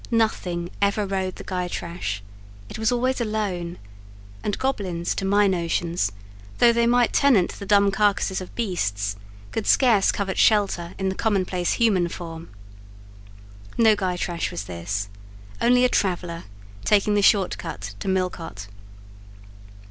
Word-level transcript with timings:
Nothing 0.09 0.71
ever 0.81 1.05
rode 1.05 1.35
the 1.35 1.43
Gytrash: 1.43 2.21
it 2.69 2.79
was 2.79 2.91
always 2.91 3.21
alone; 3.21 3.77
and 4.43 4.57
goblins, 4.57 5.13
to 5.13 5.25
my 5.25 5.45
notions, 5.45 6.11
though 6.57 6.73
they 6.73 6.87
might 6.87 7.13
tenant 7.13 7.51
the 7.59 7.67
dumb 7.67 7.91
carcasses 7.91 8.41
of 8.41 8.55
beasts, 8.55 9.15
could 9.51 9.67
scarce 9.67 10.11
covet 10.11 10.39
shelter 10.39 10.95
in 10.97 11.09
the 11.09 11.13
commonplace 11.13 11.73
human 11.73 12.07
form. 12.09 12.49
No 13.77 13.95
Gytrash 13.95 14.49
was 14.49 14.63
this,—only 14.63 15.85
a 15.85 15.87
traveller 15.89 16.45
taking 16.83 17.13
the 17.13 17.21
short 17.21 17.59
cut 17.59 17.93
to 17.99 18.07
Millcote. 18.07 18.69